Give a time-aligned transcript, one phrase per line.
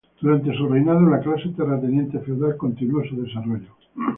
[0.19, 3.69] Durante su reinado, la clase terrateniente feudal continuó su desarrollo.